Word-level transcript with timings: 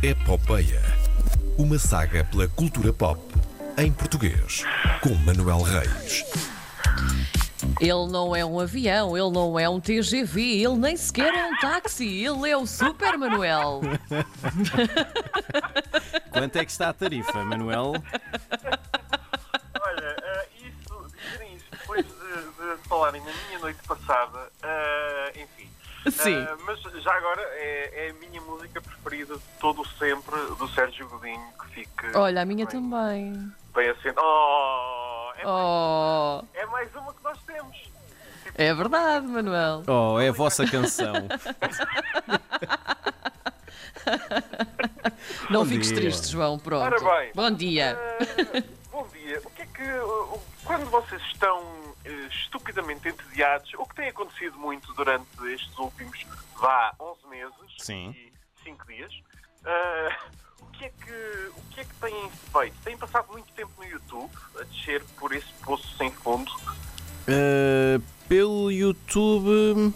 Epopeia. 0.00 0.80
Uma 1.58 1.76
saga 1.76 2.22
pela 2.24 2.46
cultura 2.46 2.92
pop 2.92 3.20
em 3.76 3.90
português, 3.90 4.62
com 5.00 5.12
Manuel 5.26 5.60
Reis. 5.62 6.24
Ele 7.80 8.06
não 8.08 8.34
é 8.34 8.44
um 8.44 8.60
avião, 8.60 9.16
ele 9.16 9.30
não 9.30 9.58
é 9.58 9.68
um 9.68 9.80
TGV, 9.80 10.62
ele 10.62 10.76
nem 10.76 10.96
sequer 10.96 11.34
é 11.34 11.46
um 11.46 11.58
táxi, 11.58 12.24
ele 12.24 12.48
é 12.48 12.56
o 12.56 12.64
Super 12.64 13.18
Manuel. 13.18 13.80
Quanto 16.30 16.56
é 16.56 16.64
que 16.64 16.70
está 16.70 16.90
a 16.90 16.92
tarifa, 16.92 17.44
Manuel? 17.44 17.94
Olha, 19.80 20.16
eh, 20.22 20.46
isso, 20.60 21.06
depois 21.72 22.06
de, 22.06 22.12
de 22.12 22.88
falarem 22.88 23.20
na 23.20 23.32
minha 23.48 23.58
noite 23.58 23.80
passada, 23.84 24.48
eh. 24.62 24.77
Sim. 26.22 26.36
Eh, 26.36 26.56
mas 26.64 26.80
já 27.02 27.12
agora 27.14 27.40
é, 27.42 28.06
é 28.06 28.10
a 28.10 28.14
minha 28.14 28.40
música 28.42 28.80
preferida 28.80 29.34
de 29.36 29.42
todo 29.60 29.82
o 29.82 29.86
sempre 29.86 30.36
do 30.58 30.68
Sérgio 30.68 31.08
Godinho, 31.08 31.40
que 31.62 31.68
fique 31.74 32.16
Olha, 32.16 32.42
a 32.42 32.44
minha 32.44 32.66
bem, 32.66 32.74
também. 32.74 33.52
bem 33.74 33.88
assente. 33.90 34.18
Oh, 34.18 35.30
é, 35.36 35.42
Oh, 35.46 36.44
é 36.54 36.66
mais 36.66 36.94
uma 36.94 37.12
que 37.14 37.22
nós 37.24 37.38
temos. 37.46 37.76
é 38.54 38.74
verdade, 38.74 39.26
Manuel. 39.26 39.82
Oh, 39.86 40.18
é 40.20 40.28
a 40.28 40.32
vossa 40.32 40.66
canção. 40.66 41.14
Não 45.50 45.60
Bom 45.64 45.66
fiques 45.66 45.88
dia. 45.88 45.96
triste, 45.96 46.28
João, 46.30 46.58
pronto. 46.58 46.96
Bom 47.34 47.50
dia. 47.50 47.98
Eh, 47.98 48.62
quando 50.78 50.90
vocês 50.90 51.20
estão 51.32 51.60
eh, 52.04 52.28
estupidamente 52.30 53.08
entediados, 53.08 53.72
o 53.74 53.84
que 53.84 53.96
tem 53.96 54.08
acontecido 54.08 54.56
muito 54.58 54.92
durante 54.94 55.26
estes 55.52 55.76
últimos, 55.76 56.24
vá, 56.56 56.94
11 57.00 57.26
meses 57.28 57.54
Sim. 57.78 58.10
e 58.10 58.32
5 58.62 58.86
dias, 58.86 59.12
eh, 59.64 60.16
o, 60.60 60.66
que 60.66 60.84
é 60.84 60.88
que, 60.90 61.50
o 61.56 61.62
que 61.72 61.80
é 61.80 61.84
que 61.84 61.94
têm 61.94 62.30
feito? 62.52 62.76
Têm 62.84 62.96
passado 62.96 63.26
muito 63.32 63.52
tempo 63.54 63.72
no 63.76 63.84
YouTube 63.84 64.30
a 64.60 64.62
descer 64.64 65.02
por 65.18 65.32
esse 65.32 65.52
poço 65.64 65.96
sem 65.96 66.12
fundo? 66.12 66.50
Uh, 67.26 68.00
pelo 68.28 68.70
YouTube, 68.70 69.92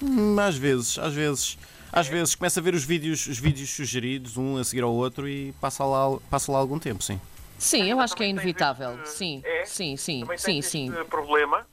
hum, 0.00 0.36
às 0.40 0.56
vezes, 0.56 0.98
às 0.98 1.12
vezes. 1.12 1.58
Às 1.94 2.08
vezes 2.08 2.34
começa 2.34 2.58
a 2.58 2.62
ver 2.62 2.72
os 2.72 2.84
vídeos, 2.84 3.26
os 3.26 3.38
vídeos 3.38 3.68
sugeridos, 3.68 4.38
um 4.38 4.56
a 4.56 4.64
seguir 4.64 4.82
ao 4.82 4.94
outro, 4.94 5.28
e 5.28 5.52
passa 5.60 5.84
lá, 5.84 6.18
passa 6.30 6.50
lá 6.50 6.58
algum 6.58 6.78
tempo, 6.78 7.02
sim. 7.04 7.20
Sim, 7.62 7.84
eu 7.88 8.00
acho 8.00 8.16
que 8.16 8.24
é 8.24 8.28
inevitável. 8.28 8.94
este- 9.02 9.08
Sim, 9.10 9.42
é? 9.44 9.64
sim, 9.64 9.96
sim, 9.96 10.20
Também 10.20 10.38
sim, 10.38 10.62
sim. 10.62 10.88
este 10.92 11.04
problema? 11.04 11.64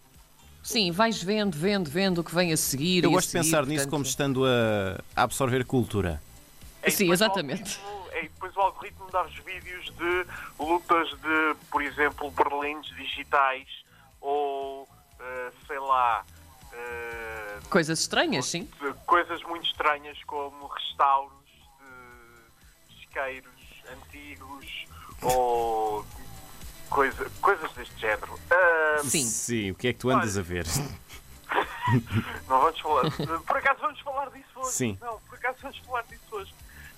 Sim, 0.62 0.92
vais 0.92 1.22
vendo, 1.24 1.58
vendo, 1.58 1.90
vendo 1.90 2.20
o 2.22 2.24
que 2.24 2.34
vem 2.34 2.54
a 2.54 2.58
seguir. 2.58 3.04
Eu 3.04 3.10
e 3.10 3.14
gosto 3.14 3.28
de 3.28 3.32
seguir, 3.32 3.44
pensar 3.46 3.66
nisso 3.66 3.76
portanto- 3.86 3.90
como 3.92 4.04
estando 4.04 4.46
a, 4.46 5.02
a 5.16 5.24
absorver 5.24 5.66
cultura. 5.66 6.22
É, 6.84 6.90
Sim, 6.92 7.12
exatamente. 7.12 7.80
e 8.16 8.22
depois 8.24 8.56
o 8.56 8.60
algoritmo 8.62 9.10
dá-vos 9.12 9.36
vídeos 9.44 9.86
de 9.86 10.26
lutas 10.60 11.10
de, 11.10 11.56
por 11.72 11.82
exemplo, 11.82 12.30
berlins 12.32 12.86
digitais 12.96 13.68
ou, 14.22 14.88
eh, 15.20 15.52
sei 15.68 15.80
lá, 15.80 16.24
eh, 16.72 17.60
Coisas 17.70 18.00
estranhas, 18.00 18.46
sim. 18.46 18.70
de 18.80 18.94
coisas 19.06 19.42
muito 19.44 19.66
estranhas 19.66 20.18
como 20.26 20.68
restauros 20.68 21.34
de 21.80 23.00
isqueiros 23.02 23.52
antigos 23.94 24.86
ou 25.22 26.06
coisa, 26.90 27.30
coisas 27.42 27.72
deste 27.74 28.00
género. 28.00 28.40
Ah, 28.50 29.02
Sim. 29.04 29.26
Sim, 29.26 29.72
o 29.72 29.76
que 29.76 29.88
é 29.90 29.94
que 29.94 30.00
tu 30.00 30.10
andas 30.10 30.38
a 30.38 30.42
ver? 30.42 30.66
Não 32.48 32.62
vamos 32.62 32.80
falar. 32.80 33.12
Por 33.46 33.58
acaso 33.58 33.80
vamos 33.82 34.00
falar 34.02 34.30
disso 34.30 34.50
hoje? 34.56 34.72
Sim. 34.72 34.98
Não, 35.02 35.20
por 35.22 35.36
acaso 35.38 35.58
vamos 35.62 35.78
falar 35.80 36.04
disso 36.04 36.24
hoje. 36.32 36.54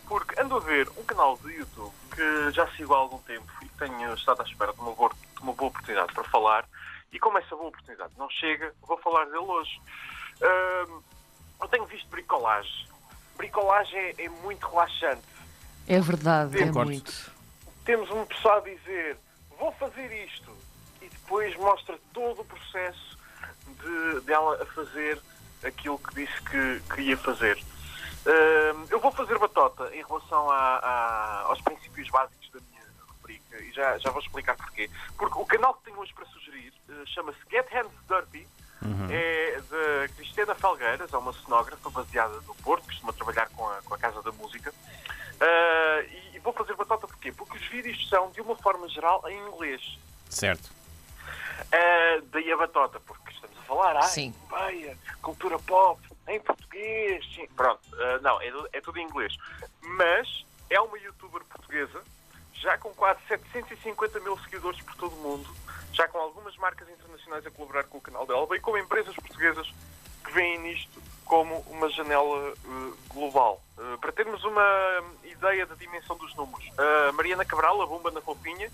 Porque 0.08 0.40
ando 0.42 0.58
a 0.58 0.60
ver 0.60 0.90
um 0.98 1.04
canal 1.04 1.38
de 1.38 1.54
YouTube 1.54 1.94
que 2.14 2.52
já 2.52 2.68
sigo 2.72 2.94
há 2.94 2.98
algum 2.98 3.20
tempo 3.20 3.50
e 3.62 3.70
tenho 3.70 4.14
estado 4.14 4.42
à 4.42 4.46
espera 4.46 4.74
de 4.74 4.80
uma 4.82 4.92
boa, 4.92 5.10
de 5.10 5.42
uma 5.42 5.54
boa 5.54 5.70
oportunidade 5.70 6.14
para 6.14 6.24
falar. 6.26 6.68
E 7.14 7.20
como 7.20 7.38
essa 7.38 7.56
boa 7.56 7.70
oportunidade 7.70 8.12
não 8.18 8.30
chega, 8.30 8.74
vou 8.82 8.98
falar 8.98 9.26
dele 9.26 9.38
hoje. 9.38 9.82
Ahm, 10.42 11.02
eu 11.62 11.68
tenho 11.70 11.86
visto 11.86 12.08
bricolagem. 12.10 12.88
Bricolagem 13.38 14.00
é, 14.00 14.26
é 14.26 14.30
muito 14.30 14.68
relaxante. 14.68 15.22
É 15.94 16.00
verdade, 16.00 16.58
é 16.58 16.68
Concordo. 16.68 16.90
muito. 16.92 17.32
Temos 17.84 18.10
um 18.12 18.26
pessoal 18.26 18.60
a 18.60 18.62
dizer 18.62 19.18
vou 19.60 19.74
fazer 19.74 20.10
isto 20.26 20.50
e 21.02 21.10
depois 21.10 21.54
mostra 21.58 22.00
todo 22.14 22.40
o 22.42 22.46
processo 22.46 23.18
de, 23.68 24.22
dela 24.22 24.58
a 24.62 24.66
fazer 24.68 25.20
aquilo 25.66 26.00
que 26.00 26.16
disse 26.16 26.42
que, 26.44 26.82
que 26.96 27.02
ia 27.02 27.18
fazer. 27.18 27.58
Hum, 28.26 28.86
eu 28.90 29.02
vou 29.02 29.12
fazer 29.12 29.38
batota 29.38 29.94
em 29.94 30.02
relação 30.02 30.50
a- 30.50 30.78
a- 30.78 31.42
aos 31.48 31.60
princípios 31.62 32.08
básicos 32.10 32.50
da 32.52 32.60
minha 32.70 32.84
rubrica 33.10 33.58
e 33.62 33.74
já, 33.74 33.98
já 33.98 34.12
vou 34.12 34.22
explicar 34.22 34.56
porquê. 34.56 34.90
Porque 35.18 35.38
o 35.38 35.46
canal 35.46 35.74
que 35.74 35.84
tenho 35.84 36.00
hoje 36.00 36.14
para 36.14 36.26
sugerir 36.28 36.72
eh, 36.88 36.94
chama-se 37.08 37.40
Get 37.52 37.68
Hands 37.70 37.92
Dirty. 38.08 38.48
É 39.12 39.62
da 39.70 40.08
Cristina 40.16 40.56
Felgueiras, 40.56 41.14
é 41.14 41.18
uma 41.18 41.34
cenógrafa 41.34 41.88
baseada 41.92 42.34
no 42.48 42.56
Porto, 42.56 42.86
costuma 42.86 43.14
trabalhar 43.14 43.48
com 43.50 43.68
a, 43.70 43.76
com 43.84 43.94
a 43.94 43.98
Casa 43.98 44.24
da 44.24 44.32
Música. 44.32 44.71
Vídeos 47.72 48.08
são, 48.10 48.30
de 48.32 48.42
uma 48.42 48.56
forma 48.56 48.88
geral, 48.90 49.24
em 49.28 49.38
inglês. 49.48 49.98
Certo. 50.30 50.70
Ah, 51.72 52.22
daí 52.32 52.52
a 52.52 52.58
batota, 52.58 53.00
porque 53.00 53.32
estamos 53.32 53.58
a 53.58 53.62
falar, 53.62 53.96
ai, 53.96 54.10
Sim. 54.10 54.34
Beia, 54.50 54.98
cultura 55.22 55.58
pop, 55.60 56.02
em 56.28 56.40
português, 56.40 57.26
sim. 57.34 57.48
Pronto, 57.56 57.82
ah, 57.94 58.20
não, 58.22 58.42
é, 58.42 58.52
é 58.74 58.82
tudo 58.82 59.00
em 59.00 59.06
inglês. 59.06 59.36
Mas 59.82 60.46
é 60.70 60.80
uma 60.80 60.98
youtuber 60.98 61.44
portuguesa, 61.46 62.04
já 62.54 62.78
com 62.78 62.94
quase 62.94 63.20
750 63.28 64.20
mil 64.20 64.38
seguidores 64.40 64.82
por 64.82 64.96
todo 64.96 65.16
o 65.16 65.20
mundo, 65.20 65.50
já 65.94 66.08
com 66.08 66.18
algumas 66.18 66.56
marcas 66.58 66.88
internacionais 66.90 67.46
a 67.46 67.52
colaborar 67.52 67.86
com 67.86 67.98
o 67.98 68.02
canal 68.02 68.26
dela, 68.26 68.46
bem 68.48 68.60
como 68.60 68.78
empresas 68.78 69.16
portuguesas 69.16 69.68
que 70.24 70.32
veem 70.32 70.60
nisto 70.60 71.02
como 71.32 71.64
uma 71.70 71.90
janela 71.90 72.50
eh, 72.52 72.94
global. 73.08 73.62
Eh, 73.80 73.98
para 74.02 74.12
termos 74.12 74.44
uma 74.44 75.02
ideia 75.24 75.66
da 75.66 75.76
dimensão 75.76 76.18
dos 76.18 76.36
números, 76.36 76.70
a 76.78 77.14
Mariana 77.14 77.46
Cabral, 77.46 77.82
a 77.82 77.88
bomba 77.88 78.12
na 78.12 78.20
fofinha. 78.20 78.70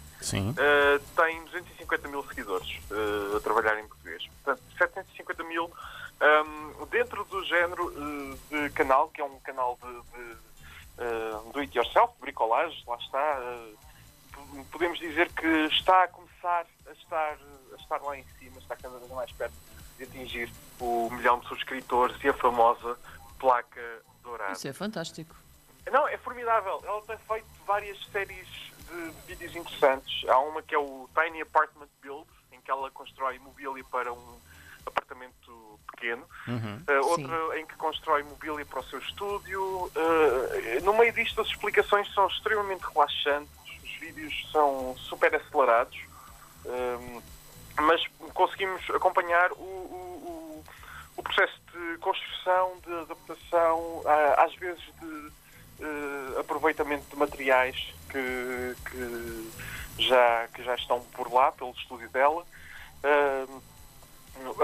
Uh, 0.50 1.00
tem 1.16 1.44
250 1.46 2.08
mil 2.08 2.24
seguidores 2.24 2.68
uh, 2.90 3.38
a 3.38 3.40
trabalhar 3.42 3.80
em 3.80 3.88
português. 3.88 4.26
Portanto, 4.44 4.64
750 4.76 5.44
mil 5.44 5.66
um, 5.70 6.86
dentro 6.88 7.24
do 7.26 7.46
género 7.46 7.90
uh, 7.90 8.38
de 8.50 8.72
canal, 8.72 9.10
que 9.10 9.22
é 9.22 9.24
um 9.24 9.40
canal 9.42 9.78
de, 9.80 9.92
de 9.92 10.32
uh, 10.34 11.52
do 11.54 11.60
it 11.60 11.78
yourself, 11.78 12.12
bricolagem, 12.20 12.84
lá 12.88 12.98
está. 12.98 13.40
uh, 13.40 14.66
podemos 14.72 14.98
dizer 14.98 15.32
que 15.32 15.48
está 15.76 16.06
a 16.06 16.08
começar 16.08 16.66
a 16.88 16.92
estar, 16.94 17.38
a 17.72 17.76
estar 17.76 18.02
lá 18.02 18.18
em 18.18 18.26
cima, 18.40 18.58
está 18.58 18.76
cada 18.76 18.98
vez 18.98 19.12
mais 19.12 19.32
perto 19.34 19.54
de 19.98 20.04
atingir 20.04 20.52
o 20.80 21.10
milhão 21.12 21.40
de 21.40 21.48
subscritores 21.48 22.16
e 22.24 22.30
a 22.30 22.34
famosa 22.34 22.98
placa 23.40 24.02
dourada. 24.24 24.54
Isso 24.54 24.68
é 24.68 24.74
fantástico. 24.74 25.36
Não, 25.92 26.08
é 26.08 26.18
formidável. 26.18 26.82
Ela 26.86 27.02
tem 27.04 27.18
feito 27.18 27.48
várias 27.66 27.98
séries 28.08 28.48
de 28.48 29.12
vídeos 29.28 29.56
interessantes. 29.56 30.28
Há 30.30 30.40
uma 30.40 30.62
que 30.62 30.76
é 30.76 30.78
o 30.78 31.10
Tiny 31.16 31.42
Apartment 31.42 31.90
Build, 32.02 32.28
em 32.52 32.60
que 32.62 32.70
ela 32.70 32.92
constrói 32.92 33.40
mobília 33.40 33.84
para 33.90 34.12
um 34.12 34.38
apartamento 34.86 35.80
pequeno. 35.92 36.24
Uhum. 36.48 36.84
Uh, 36.88 37.08
outra 37.08 37.60
em 37.60 37.66
que 37.66 37.76
constrói 37.76 38.24
mobília 38.24 38.66
para 38.66 38.80
o 38.80 38.84
seu 38.84 39.00
estúdio. 39.00 39.62
Uh, 39.62 40.84
no 40.84 40.94
meio 40.98 41.14
disto, 41.14 41.42
as 41.42 41.48
explicações 41.48 42.12
são 42.14 42.28
extremamente 42.28 42.82
relaxantes. 42.82 43.50
Os 43.84 43.92
vídeos 44.00 44.50
são 44.52 44.96
super 44.98 45.36
acelerados. 45.36 45.98
Um, 46.66 47.22
mas 47.82 48.02
conseguimos 48.34 48.82
acompanhar 48.90 49.52
o, 49.54 49.56
o- 49.56 50.64
o- 51.18 51.24
processo 51.24 51.60
de 51.74 51.98
construção, 52.00 52.78
de 52.86 52.94
adaptação, 52.94 54.02
às 54.38 54.54
vezes 54.56 54.82
de 55.02 55.32
eh, 55.82 56.40
aproveitamento 56.40 57.06
de 57.10 57.16
materiais 57.16 57.76
que, 58.10 58.76
que 58.90 59.52
já, 60.04 60.48
que 60.54 60.64
já 60.64 60.76
estão 60.76 61.02
por 61.14 61.32
lá, 61.32 61.52
pelo 61.52 61.72
estúdio 61.72 62.10
dela. 62.10 62.46
Ah, 63.04 63.46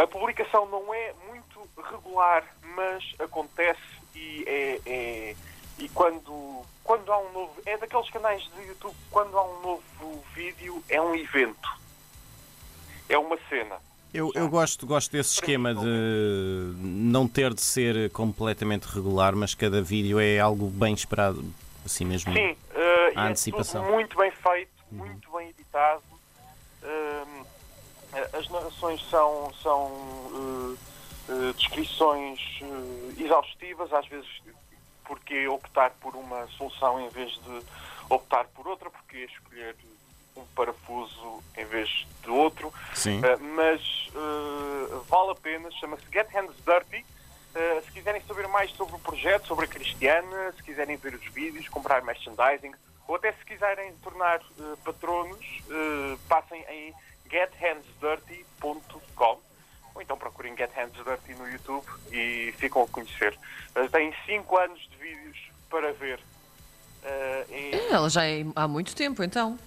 a 0.04 0.08
publicação 0.08 0.66
não 0.68 0.94
é 0.94 1.14
muito 1.28 1.68
regular, 1.92 2.44
mas 2.76 3.04
acontece 3.20 3.82
e 4.16 4.44
é, 4.48 4.80
é- 4.86 5.36
e 5.80 5.90
quando, 5.90 6.62
quando 6.84 7.12
há 7.12 7.18
um 7.18 7.32
novo. 7.32 7.62
É 7.66 7.76
daqueles 7.78 8.10
canais 8.12 8.44
de 8.44 8.62
YouTube, 8.68 8.96
quando 9.12 9.38
há 9.38 9.44
um 9.44 9.62
novo 9.62 10.24
vídeo, 10.36 10.84
é 10.88 11.02
um 11.02 11.16
evento. 11.16 11.83
É 13.10 13.18
uma 13.18 13.38
cena. 13.50 13.76
Eu, 14.14 14.32
eu 14.36 14.48
gosto, 14.48 14.86
gosto 14.86 15.12
desse 15.12 15.34
esquema 15.34 15.74
de 15.74 16.74
não 16.78 17.28
ter 17.28 17.54
de 17.54 17.62
ser 17.62 18.12
completamente 18.12 18.84
regular, 18.84 19.36
mas 19.36 19.56
cada 19.56 19.82
vídeo 19.82 20.20
é 20.20 20.40
algo 20.40 20.68
bem 20.68 20.94
esperado, 20.94 21.44
assim 21.84 22.06
mesmo. 22.06 22.32
Sim, 22.32 22.56
eh, 22.76 23.14
e 23.16 23.18
A 23.18 23.26
é 23.26 23.30
antecipação. 23.30 23.92
muito 23.92 24.16
bem 24.16 24.32
feito, 24.32 24.72
muito 24.92 25.32
bem 25.32 25.50
editado. 25.50 26.04
Hum, 26.84 27.44
as 28.34 28.48
narrações 28.50 29.04
são, 29.10 29.52
são 29.64 29.92
eh, 30.36 30.78
eh, 31.30 31.54
descrições 31.58 32.40
eh, 32.62 33.24
exaustivas, 33.24 33.92
às 33.92 34.08
vezes 34.08 34.30
porque 35.06 35.48
optar 35.48 35.92
por 36.02 36.16
uma 36.16 36.48
solução 36.58 37.00
em 37.02 37.10
vez 37.10 37.32
de 37.32 37.62
optar 38.10 38.46
por 38.46 38.68
outra, 38.68 38.90
porque 38.90 39.18
escolher 39.26 39.76
um 40.36 40.44
parafuso 40.56 41.44
em 41.58 41.66
vez 41.66 42.06
de 42.22 42.30
outro. 42.30 42.72
Sim. 42.94 43.20
Uh, 43.20 43.40
mas 43.56 43.82
uh, 44.16 45.00
vale 45.10 45.32
a 45.32 45.36
pena, 45.36 45.72
chama-se 45.72 46.04
Get 46.12 46.30
Hands 46.34 46.56
Dirty. 46.66 47.06
Uh, 47.56 47.82
se 47.86 47.92
quiserem 47.92 48.22
saber 48.28 48.48
mais 48.48 48.72
sobre 48.72 48.96
o 48.96 49.00
projeto, 49.00 49.48
sobre 49.48 49.66
a 49.66 49.68
Cristiana, 49.68 50.52
se 50.54 50.64
quiserem 50.64 50.98
ver 50.98 51.14
os 51.14 51.26
vídeos, 51.28 51.70
comprar 51.70 52.04
merchandising, 52.04 52.74
ou 53.08 53.16
até 53.16 53.32
se 53.34 53.46
quiserem 53.46 53.94
tornar 53.98 54.42
patronos, 54.84 55.46
passem 56.28 56.66
em 56.70 56.92
gethandsdirty.com 57.30 59.40
ou 59.94 60.02
então 60.02 60.18
procurem 60.18 60.56
Get 60.56 60.72
Hands 60.74 60.96
Dirty 61.04 61.36
no 61.36 61.48
YouTube 61.48 61.86
e 62.12 62.52
ficam 62.58 62.82
a 62.84 62.88
conhecer. 62.88 63.38
Têm 63.92 64.12
5 64.26 64.58
anos 64.58 64.80
de 64.90 64.96
vídeos 64.96 65.38
para 65.70 65.92
ver. 65.94 66.20
E... 67.50 67.76
Ela 67.92 68.10
já 68.10 68.26
é 68.26 68.46
há 68.56 68.68
muito 68.70 68.96
tempo, 68.96 69.22
então. 69.22 69.60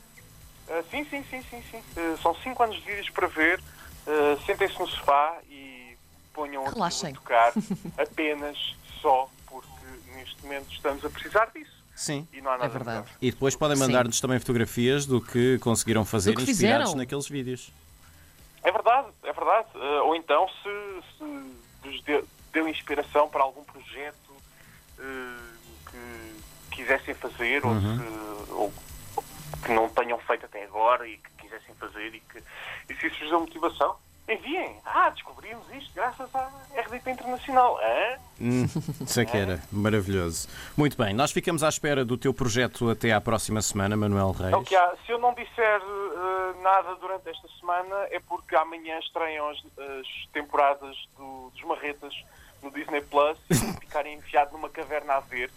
Uh, 0.69 0.85
sim, 0.91 1.05
sim, 1.05 1.25
sim, 1.31 1.43
sim, 1.49 1.63
sim. 1.71 1.83
Uh, 1.97 2.19
são 2.19 2.35
5 2.35 2.63
anos 2.63 2.77
de 2.77 2.83
vídeos 2.83 3.11
para 3.11 3.29
ver. 3.29 3.61
Uh, 4.07 4.45
Sentem-se 4.45 4.79
no 4.79 4.89
sofá 4.89 5.39
e 5.49 5.97
ponham 6.35 6.65
Relaxem. 6.65 7.13
a 7.13 7.15
tocar 7.15 7.53
apenas 7.99 8.77
só 9.01 9.29
porque 9.47 9.69
neste 10.15 10.43
momento 10.43 10.73
estamos 10.73 11.05
a 11.05 11.11
precisar 11.11 11.51
disso. 11.55 11.77
Sim. 11.95 12.27
E 12.33 12.41
não 12.41 12.51
há 12.51 12.59
nada 12.59 12.67
é 12.67 12.69
verdade. 12.69 13.07
E 13.23 13.31
depois 13.31 13.57
podem 13.57 13.77
mandar-nos 13.79 14.21
também 14.21 14.39
fotografias 14.39 15.07
do 15.07 15.21
que 15.21 15.59
conseguiram 15.61 16.05
fazer 16.05 16.35
que 16.35 16.43
inspirados 16.43 16.89
fizeram. 16.89 16.95
naqueles 16.97 17.29
vídeos. 17.29 17.73
É 18.63 18.71
verdade, 18.71 19.07
é 19.23 19.33
verdade. 19.33 19.69
ou 20.05 20.15
então 20.15 20.47
se, 20.49 21.17
se 21.17 21.55
vos 21.83 22.03
deu, 22.03 22.29
deu, 22.53 22.69
inspiração 22.69 23.29
para 23.29 23.43
algum 23.43 23.65
projeto 23.65 24.15
que 25.91 26.77
quisessem 26.77 27.15
fazer 27.15 27.65
uhum. 27.65 27.73
ou, 27.73 27.81
se, 27.81 28.53
ou 28.53 28.73
que 29.67 29.73
não 29.73 29.89
tenham 29.89 30.19
feito 30.21 30.47
até 30.47 30.65
agora 30.65 31.07
e 31.07 31.17
que 31.17 31.31
quisessem 31.39 31.75
fazer 31.75 32.15
e 32.15 32.21
que 32.21 32.43
e 32.89 32.95
se 32.95 33.07
isso 33.09 33.19
vos 33.21 33.29
deu 33.29 33.41
motivação, 33.41 33.97
enviem. 34.29 34.77
Ah, 34.85 35.11
descobrimos 35.11 35.65
isto 35.73 35.93
graças 35.95 36.33
à 36.35 36.51
RDP 36.77 37.11
Internacional. 37.11 37.79
Hum, 38.41 38.67
isso 39.01 39.21
é 39.21 39.25
que 39.25 39.37
era. 39.37 39.61
Maravilhoso. 39.73 40.49
Muito 40.77 40.97
bem, 40.97 41.15
nós 41.15 41.33
ficamos 41.33 41.63
à 41.63 41.69
espera 41.69 42.05
do 42.05 42.17
teu 42.17 42.33
projeto 42.33 42.91
até 42.91 43.13
à 43.13 43.21
próxima 43.21 43.61
semana, 43.63 43.97
Manuel 43.97 44.33
Reis. 44.33 44.53
É 44.53 44.57
o 44.57 44.63
que 44.63 44.77
há. 44.77 44.95
Se 45.05 45.13
eu 45.13 45.19
não 45.19 45.35
disser 45.35 45.81
uh, 45.83 46.63
nada 46.63 46.95
durante 46.97 47.29
esta 47.29 47.49
semana 47.61 47.95
é 48.11 48.21
porque 48.21 48.55
amanhã 48.57 48.99
estreiam 49.01 49.49
as, 49.51 49.59
as 49.59 50.07
temporadas 50.33 50.97
do, 51.17 51.51
dos 51.51 51.63
Marretas 51.63 52.15
no 52.63 52.71
Disney 52.71 53.01
Plus 53.03 53.39
e 53.51 53.55
ficarem 53.81 54.15
enfiado 54.15 54.53
numa 54.53 54.69
caverna 54.69 55.15
a 55.15 55.21
ver 55.21 55.51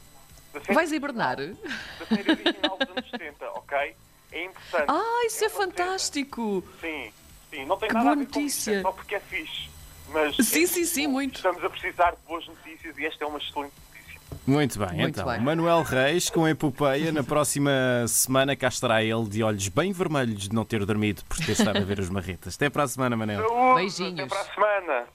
Vais 0.73 0.91
hibernar? 0.91 1.37
Da 1.37 2.05
série 2.07 2.31
original 2.31 2.77
dos 2.77 2.89
anos 2.89 3.09
70, 3.11 3.45
ok? 3.51 3.95
É 4.31 4.45
importante. 4.45 4.85
Ah, 4.87 5.23
isso 5.25 5.43
é, 5.43 5.47
é 5.47 5.49
fantástico! 5.49 6.63
Sim, 6.81 7.11
sim. 7.49 7.65
Não 7.65 7.77
tem 7.77 7.87
que 7.89 7.93
nada 7.93 8.03
boa 8.05 8.13
a 8.13 8.15
ver 8.17 8.25
notícia. 8.25 8.41
com 8.41 8.45
isso, 8.45 8.69
é 8.71 8.81
só 8.81 8.91
porque 8.91 9.15
é 9.15 9.19
fixe. 9.19 9.69
Mas 10.11 10.35
sim, 10.37 10.63
é, 10.63 10.67
sim, 10.67 10.85
sim, 10.85 11.07
muito. 11.07 11.35
Estamos 11.35 11.63
a 11.63 11.69
precisar 11.69 12.11
de 12.11 12.17
boas 12.27 12.45
notícias 12.47 12.97
e 12.97 13.05
esta 13.05 13.23
é 13.23 13.27
uma 13.27 13.37
excelente 13.37 13.73
notícia. 13.87 14.19
Muito 14.47 14.79
bem, 14.79 14.87
muito 14.97 15.19
então. 15.19 15.25
Bem. 15.25 15.39
Manuel 15.39 15.83
Reis 15.83 16.29
com 16.29 16.45
a 16.45 16.49
epopeia. 16.49 17.11
Na 17.11 17.23
próxima 17.23 17.71
semana 18.07 18.55
cá 18.55 18.67
estará 18.67 19.03
ele 19.03 19.27
de 19.27 19.43
olhos 19.43 19.67
bem 19.67 19.91
vermelhos 19.91 20.49
de 20.49 20.55
não 20.55 20.65
ter 20.65 20.83
dormido 20.85 21.23
por 21.25 21.37
ter 21.37 21.51
estado 21.51 21.77
a 21.77 21.81
ver 21.81 21.99
os 21.99 22.09
marretas. 22.09 22.55
Até 22.55 22.69
para 22.69 22.83
a 22.83 22.87
semana, 22.87 23.15
Manel. 23.15 23.47
Saúde, 23.47 23.75
Beijinhos. 23.75 24.19
Até 24.19 24.25
para 24.27 24.41
a 24.41 24.45
semana. 24.53 25.07